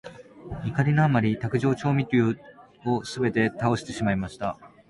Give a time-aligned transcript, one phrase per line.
[0.65, 2.33] 怒りのあまり、卓上調味料
[2.87, 4.57] をすべて倒してしまいました。